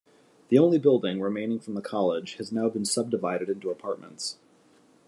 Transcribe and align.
The 0.49 0.57
only 0.57 0.79
building 0.79 1.21
remaining 1.21 1.59
from 1.59 1.75
the 1.75 1.81
college 1.83 2.37
has 2.37 2.51
now 2.51 2.69
been 2.69 2.85
subdivided 2.85 3.49
into 3.49 3.69
apartments. 3.69 4.39